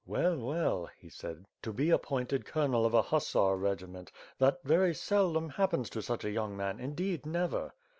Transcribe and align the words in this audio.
"Well, 0.07 0.35
well," 0.37 0.89
he 0.97 1.09
said, 1.09 1.45
"to 1.61 1.71
be 1.71 1.91
appointed 1.91 2.43
colonel 2.43 2.87
of 2.87 2.95
a 2.95 3.03
hussar 3.03 3.55
regiment; 3.55 4.11
that 4.39 4.63
very 4.63 4.95
seldom 4.95 5.49
happens 5.49 5.91
to 5.91 6.01
such 6.01 6.23
a 6.25 6.31
young 6.31 6.57
man; 6.57 6.79
indeed 6.79 7.23
never!" 7.23 7.75